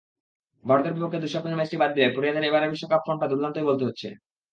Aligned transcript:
ভারতের 0.65 0.95
বিপক্ষে 0.95 1.21
দুঃস্বপ্নের 1.21 1.57
ম্যাচটি 1.57 1.77
বাদ 1.79 1.91
দিলে 1.93 2.07
প্রোটিয়াদের 2.09 2.47
এবারের 2.47 2.71
বিশ্বকাপ-ফর্মটা 2.73 3.29
দুর্দান্তই 3.31 3.67
বলতে 3.69 3.83
হচ্ছে। 3.87 4.07